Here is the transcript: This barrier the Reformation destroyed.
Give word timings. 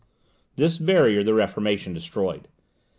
This 0.55 0.79
barrier 0.79 1.23
the 1.23 1.35
Reformation 1.35 1.93
destroyed. 1.93 2.47